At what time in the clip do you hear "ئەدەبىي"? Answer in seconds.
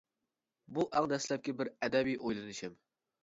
1.87-2.17